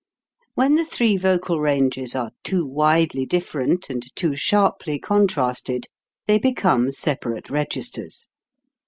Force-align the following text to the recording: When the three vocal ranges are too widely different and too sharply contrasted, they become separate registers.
When 0.55 0.73
the 0.73 0.83
three 0.83 1.15
vocal 1.15 1.59
ranges 1.59 2.15
are 2.15 2.31
too 2.43 2.65
widely 2.65 3.23
different 3.23 3.87
and 3.87 4.03
too 4.15 4.35
sharply 4.35 4.97
contrasted, 4.97 5.89
they 6.25 6.39
become 6.39 6.91
separate 6.91 7.51
registers. 7.51 8.27